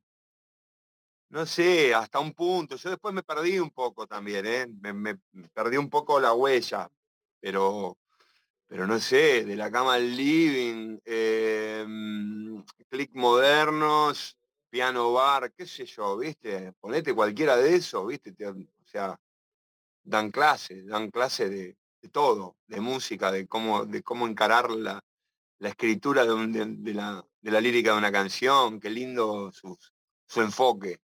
no 1.29 1.45
sé, 1.45 1.93
hasta 1.93 2.19
un 2.19 2.33
punto. 2.33 2.77
Yo 2.77 2.89
después 2.89 3.13
me 3.13 3.21
perdí 3.21 3.59
un 3.59 3.69
poco 3.69 4.07
también, 4.07 4.47
¿eh? 4.47 4.65
me 4.81 5.19
perdí 5.53 5.77
un 5.77 5.91
poco 5.91 6.19
la 6.19 6.33
huella, 6.33 6.89
pero 7.39 7.95
pero 8.67 8.85
no 8.85 8.99
sé, 8.99 9.45
de 9.45 9.55
la 9.55 9.71
cama 9.71 9.95
al 9.95 10.15
living, 10.15 10.99
eh, 11.05 11.85
click 12.89 13.11
modernos, 13.15 14.37
piano 14.69 15.13
bar, 15.13 15.53
qué 15.53 15.65
sé 15.65 15.85
yo, 15.85 16.17
¿viste? 16.17 16.73
Ponete 16.73 17.13
cualquiera 17.13 17.55
de 17.55 17.75
esos, 17.75 18.05
¿viste? 18.05 18.35
o 18.45 18.85
sea, 18.85 19.19
dan 20.03 20.31
clases, 20.31 20.85
dan 20.85 21.09
clases 21.09 21.49
de, 21.49 21.77
todo, 22.11 22.57
de 22.67 22.79
música, 22.79 23.31
de 23.31 23.47
cómo, 23.47 23.85
de 23.85 24.01
cómo 24.03 24.27
encarar 24.27 24.69
la, 24.71 25.03
escritura 25.59 26.25
de, 26.25 26.93
la, 26.93 27.25
de, 27.41 27.51
la, 27.51 27.61
lírica 27.61 27.91
de 27.91 27.97
una 27.97 28.11
canción, 28.11 28.79
qué 28.79 28.89
lindo 28.89 29.51
su 29.51 30.41
enfoque. 30.41 31.01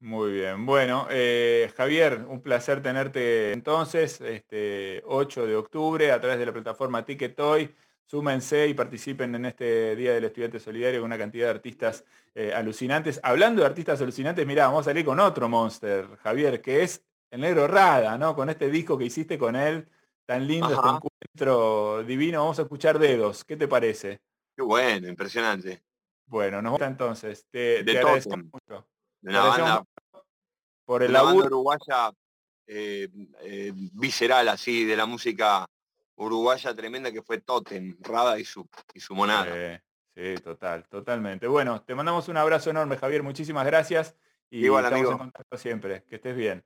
Muy 0.00 0.32
bien, 0.32 0.66
bueno, 0.66 1.06
eh, 1.10 1.72
Javier, 1.74 2.26
un 2.28 2.42
placer 2.42 2.82
tenerte 2.82 3.52
entonces, 3.52 4.20
este 4.20 5.02
8 5.06 5.46
de 5.46 5.56
octubre 5.56 6.12
a 6.12 6.20
través 6.20 6.38
de 6.38 6.46
la 6.46 6.52
plataforma 6.52 7.04
Ticketoy. 7.04 7.74
Súmense 8.04 8.68
y 8.68 8.74
participen 8.74 9.34
en 9.34 9.46
este 9.46 9.96
Día 9.96 10.14
del 10.14 10.24
Estudiante 10.24 10.60
Solidario 10.60 11.00
con 11.00 11.06
una 11.06 11.18
cantidad 11.18 11.46
de 11.46 11.50
artistas 11.50 12.04
eh, 12.34 12.52
alucinantes. 12.54 13.18
Hablando 13.22 13.62
de 13.62 13.66
artistas 13.66 14.00
alucinantes, 14.00 14.46
mirá, 14.46 14.66
vamos 14.66 14.82
a 14.82 14.90
salir 14.90 15.04
con 15.04 15.18
otro 15.18 15.48
monster, 15.48 16.06
Javier, 16.22 16.60
que 16.60 16.84
es 16.84 17.02
el 17.30 17.40
negro 17.40 17.66
Rada, 17.66 18.16
¿no? 18.16 18.36
Con 18.36 18.48
este 18.48 18.70
disco 18.70 18.96
que 18.96 19.06
hiciste 19.06 19.36
con 19.36 19.56
él, 19.56 19.88
tan 20.24 20.46
lindo, 20.46 20.68
este 20.68 20.88
encuentro 20.88 22.04
divino. 22.04 22.40
Vamos 22.40 22.58
a 22.60 22.62
escuchar 22.62 22.98
dedos. 23.00 23.44
¿Qué 23.44 23.56
te 23.56 23.66
parece? 23.66 24.20
Qué 24.54 24.62
bueno, 24.62 25.08
impresionante. 25.08 25.82
Bueno, 26.26 26.62
nos 26.62 26.78
vemos 26.78 26.92
entonces. 26.92 27.46
Te, 27.50 27.82
de 27.82 27.98
agradezco 27.98 28.36
mucho. 28.36 28.86
De 29.26 29.32
la 29.32 29.42
banda, 29.42 29.84
por 30.84 31.02
el 31.02 31.12
laburo 31.12 31.46
uruguaya 31.46 32.12
eh, 32.64 33.08
eh, 33.40 33.72
visceral 33.74 34.48
así, 34.48 34.84
de 34.84 34.96
la 34.96 35.04
música 35.04 35.66
uruguaya 36.14 36.72
tremenda 36.76 37.10
que 37.10 37.22
fue 37.22 37.40
Totem, 37.40 37.96
Rada 38.02 38.38
y 38.38 38.44
su, 38.44 38.68
y 38.94 39.00
su 39.00 39.16
monada. 39.16 39.82
Sí, 40.14 40.34
total, 40.44 40.84
totalmente. 40.88 41.48
Bueno, 41.48 41.82
te 41.82 41.96
mandamos 41.96 42.28
un 42.28 42.36
abrazo 42.36 42.70
enorme, 42.70 42.98
Javier. 42.98 43.24
Muchísimas 43.24 43.66
gracias. 43.66 44.14
Y 44.48 44.66
Igual, 44.66 44.84
estamos 44.84 45.10
en 45.10 45.18
contacto 45.18 45.58
siempre. 45.58 46.04
Que 46.04 46.14
estés 46.14 46.36
bien. 46.36 46.64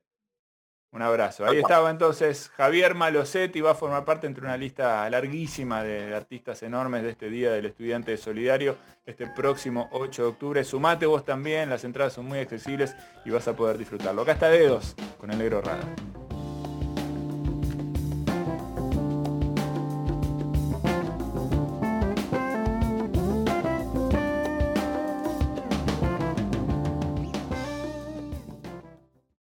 Un 0.92 1.02
abrazo. 1.02 1.46
Ahí 1.46 1.58
estaba 1.58 1.88
entonces 1.88 2.50
Javier 2.56 2.96
Malosetti, 2.96 3.60
va 3.60 3.72
a 3.72 3.74
formar 3.74 4.04
parte 4.04 4.26
entre 4.26 4.44
una 4.44 4.56
lista 4.56 5.08
larguísima 5.08 5.84
de 5.84 6.14
artistas 6.14 6.62
enormes 6.64 7.04
de 7.04 7.10
este 7.10 7.30
Día 7.30 7.52
del 7.52 7.66
Estudiante 7.66 8.16
Solidario, 8.16 8.76
este 9.06 9.28
próximo 9.28 9.88
8 9.92 10.22
de 10.22 10.28
octubre. 10.28 10.64
Sumate 10.64 11.06
vos 11.06 11.24
también, 11.24 11.70
las 11.70 11.84
entradas 11.84 12.14
son 12.14 12.26
muy 12.26 12.40
accesibles 12.40 12.96
y 13.24 13.30
vas 13.30 13.46
a 13.46 13.54
poder 13.54 13.78
disfrutarlo. 13.78 14.22
Acá 14.22 14.32
está 14.32 14.48
Dedos 14.48 14.96
con 15.18 15.30
el 15.30 15.38
negro 15.38 15.60
raro. 15.60 16.19